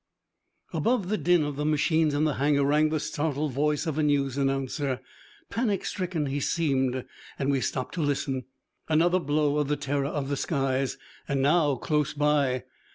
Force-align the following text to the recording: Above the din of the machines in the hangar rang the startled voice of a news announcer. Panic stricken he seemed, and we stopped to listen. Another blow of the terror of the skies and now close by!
Above 0.73 1.09
the 1.09 1.17
din 1.19 1.43
of 1.43 1.57
the 1.57 1.63
machines 1.63 2.15
in 2.15 2.23
the 2.23 2.33
hangar 2.41 2.63
rang 2.65 2.89
the 2.89 2.99
startled 2.99 3.51
voice 3.53 3.85
of 3.85 3.99
a 3.99 4.01
news 4.01 4.35
announcer. 4.35 4.99
Panic 5.51 5.85
stricken 5.85 6.25
he 6.25 6.39
seemed, 6.39 7.05
and 7.37 7.51
we 7.51 7.61
stopped 7.61 7.93
to 7.93 8.01
listen. 8.01 8.45
Another 8.89 9.19
blow 9.19 9.57
of 9.59 9.67
the 9.67 9.77
terror 9.77 10.05
of 10.07 10.27
the 10.27 10.37
skies 10.37 10.97
and 11.27 11.43
now 11.43 11.75
close 11.75 12.15
by! 12.15 12.63